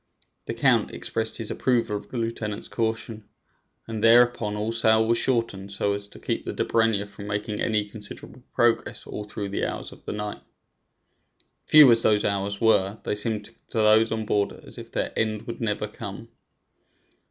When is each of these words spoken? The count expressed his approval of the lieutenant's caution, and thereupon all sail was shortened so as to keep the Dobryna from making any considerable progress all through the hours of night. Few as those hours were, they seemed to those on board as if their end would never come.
The 0.47 0.55
count 0.55 0.89
expressed 0.89 1.37
his 1.37 1.51
approval 1.51 1.95
of 1.95 2.09
the 2.09 2.17
lieutenant's 2.17 2.67
caution, 2.67 3.29
and 3.87 4.03
thereupon 4.03 4.55
all 4.55 4.71
sail 4.71 5.07
was 5.07 5.19
shortened 5.19 5.71
so 5.71 5.93
as 5.93 6.07
to 6.07 6.17
keep 6.19 6.43
the 6.43 6.53
Dobryna 6.53 7.07
from 7.07 7.27
making 7.27 7.61
any 7.61 7.85
considerable 7.85 8.41
progress 8.55 9.05
all 9.05 9.25
through 9.25 9.49
the 9.49 9.63
hours 9.63 9.91
of 9.91 10.07
night. 10.07 10.41
Few 11.67 11.91
as 11.91 12.01
those 12.01 12.25
hours 12.25 12.59
were, 12.59 12.97
they 13.03 13.13
seemed 13.13 13.45
to 13.67 13.77
those 13.77 14.11
on 14.11 14.25
board 14.25 14.53
as 14.53 14.79
if 14.79 14.91
their 14.91 15.13
end 15.15 15.43
would 15.43 15.61
never 15.61 15.87
come. 15.87 16.29